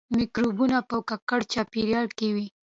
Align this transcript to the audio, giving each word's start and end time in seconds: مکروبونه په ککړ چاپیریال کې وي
مکروبونه 0.17 0.77
په 0.89 0.97
ککړ 1.09 1.41
چاپیریال 1.53 2.07
کې 2.17 2.27
وي 2.35 2.47